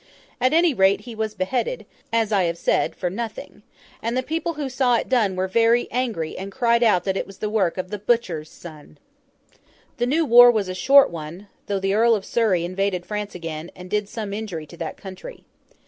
At 0.39 0.51
any 0.51 0.73
rate, 0.73 1.01
he 1.01 1.13
was 1.13 1.35
beheaded, 1.35 1.85
as 2.11 2.31
I 2.31 2.45
have 2.45 2.57
said, 2.57 2.95
for 2.95 3.07
nothing. 3.11 3.61
And 4.01 4.17
the 4.17 4.23
people 4.23 4.55
who 4.55 4.67
saw 4.67 4.95
it 4.95 5.07
done 5.07 5.35
were 5.35 5.47
very 5.47 5.87
angry, 5.91 6.35
and 6.35 6.51
cried 6.51 6.81
out 6.81 7.03
that 7.03 7.15
it 7.15 7.27
was 7.27 7.37
the 7.37 7.51
work 7.51 7.77
of 7.77 7.91
'the 7.91 7.99
butcher's 7.99 8.49
son!' 8.49 8.97
The 9.97 10.07
new 10.07 10.25
war 10.25 10.49
was 10.49 10.67
a 10.67 10.73
short 10.73 11.11
one, 11.11 11.49
though 11.67 11.79
the 11.79 11.93
Earl 11.93 12.15
of 12.15 12.25
Surrey 12.25 12.65
invaded 12.65 13.05
France 13.05 13.35
again, 13.35 13.69
and 13.75 13.91
did 13.91 14.09
some 14.09 14.33
injury 14.33 14.65
to 14.65 14.77
that 14.77 14.97
country. 14.97 15.43